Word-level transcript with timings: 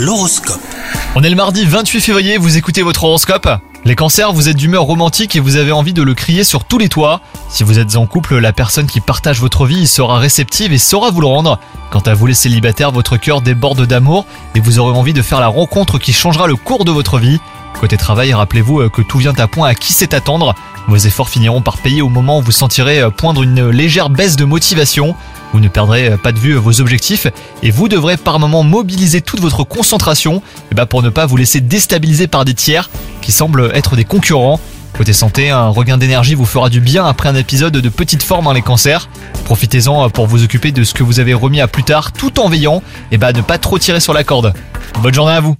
L'horoscope. 0.00 0.62
On 1.14 1.22
est 1.22 1.28
le 1.28 1.36
mardi 1.36 1.66
28 1.66 2.00
février, 2.00 2.38
vous 2.38 2.56
écoutez 2.56 2.80
votre 2.80 3.04
horoscope 3.04 3.46
Les 3.84 3.94
cancers, 3.94 4.32
vous 4.32 4.48
êtes 4.48 4.56
d'humeur 4.56 4.84
romantique 4.84 5.36
et 5.36 5.40
vous 5.40 5.56
avez 5.56 5.72
envie 5.72 5.92
de 5.92 6.00
le 6.00 6.14
crier 6.14 6.42
sur 6.42 6.64
tous 6.64 6.78
les 6.78 6.88
toits. 6.88 7.20
Si 7.50 7.64
vous 7.64 7.78
êtes 7.78 7.96
en 7.96 8.06
couple, 8.06 8.38
la 8.38 8.54
personne 8.54 8.86
qui 8.86 9.02
partage 9.02 9.40
votre 9.40 9.66
vie 9.66 9.86
sera 9.86 10.18
réceptive 10.18 10.72
et 10.72 10.78
saura 10.78 11.10
vous 11.10 11.20
le 11.20 11.26
rendre. 11.26 11.60
Quant 11.90 12.00
à 12.00 12.14
vous 12.14 12.24
les 12.24 12.32
célibataires, 12.32 12.92
votre 12.92 13.18
cœur 13.18 13.42
déborde 13.42 13.86
d'amour 13.86 14.24
et 14.54 14.60
vous 14.60 14.78
aurez 14.78 14.96
envie 14.96 15.12
de 15.12 15.20
faire 15.20 15.38
la 15.38 15.48
rencontre 15.48 15.98
qui 15.98 16.14
changera 16.14 16.46
le 16.46 16.56
cours 16.56 16.86
de 16.86 16.92
votre 16.92 17.18
vie. 17.18 17.38
Côté 17.78 17.98
travail, 17.98 18.32
rappelez-vous 18.32 18.80
euh, 18.80 18.88
que 18.88 19.02
tout 19.02 19.18
vient 19.18 19.34
à 19.36 19.48
point 19.48 19.68
à 19.68 19.74
qui 19.74 19.92
sait 19.92 20.14
attendre. 20.14 20.54
Vos 20.88 20.96
efforts 20.96 21.28
finiront 21.28 21.60
par 21.60 21.76
payer 21.76 22.00
au 22.00 22.08
moment 22.08 22.38
où 22.38 22.42
vous 22.42 22.52
sentirez 22.52 23.00
euh, 23.00 23.10
poindre 23.10 23.42
une 23.42 23.68
légère 23.68 24.08
baisse 24.08 24.36
de 24.36 24.46
motivation. 24.46 25.14
Vous 25.52 25.60
ne 25.60 25.68
perdrez 25.68 26.16
pas 26.16 26.32
de 26.32 26.38
vue 26.38 26.54
vos 26.54 26.80
objectifs 26.80 27.26
et 27.62 27.70
vous 27.70 27.88
devrez 27.88 28.16
par 28.16 28.38
moment 28.38 28.62
mobiliser 28.62 29.20
toute 29.20 29.40
votre 29.40 29.64
concentration 29.64 30.42
eh 30.70 30.74
ben, 30.74 30.86
pour 30.86 31.02
ne 31.02 31.08
pas 31.08 31.26
vous 31.26 31.36
laisser 31.36 31.60
déstabiliser 31.60 32.26
par 32.26 32.44
des 32.44 32.54
tiers 32.54 32.90
qui 33.20 33.32
semblent 33.32 33.70
être 33.74 33.96
des 33.96 34.04
concurrents. 34.04 34.60
Côté 34.96 35.12
santé, 35.12 35.50
un 35.50 35.68
regain 35.68 35.98
d'énergie 35.98 36.34
vous 36.34 36.44
fera 36.44 36.68
du 36.68 36.80
bien 36.80 37.06
après 37.06 37.28
un 37.28 37.34
épisode 37.34 37.72
de 37.72 37.88
petite 37.88 38.22
forme 38.22 38.44
dans 38.44 38.52
les 38.52 38.62
cancers. 38.62 39.08
Profitez-en 39.44 40.10
pour 40.10 40.26
vous 40.26 40.44
occuper 40.44 40.72
de 40.72 40.84
ce 40.84 40.94
que 40.94 41.02
vous 41.02 41.20
avez 41.20 41.34
remis 41.34 41.60
à 41.60 41.68
plus 41.68 41.84
tard 41.84 42.12
tout 42.12 42.38
en 42.38 42.48
veillant 42.48 42.82
et 43.10 43.18
bah, 43.18 43.32
ne 43.32 43.40
pas 43.40 43.58
trop 43.58 43.78
tirer 43.78 44.00
sur 44.00 44.12
la 44.12 44.24
corde. 44.24 44.52
Bonne 45.02 45.14
journée 45.14 45.32
à 45.32 45.40
vous 45.40 45.56